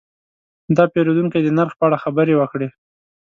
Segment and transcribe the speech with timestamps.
[0.75, 2.67] دا پیرودونکی د نرخ په اړه خبرې وکړې.